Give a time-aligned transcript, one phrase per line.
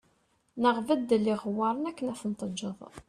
[0.61, 2.79] Neɣ beddel iɣewwaṛen akken ad ten-teǧǧeḍ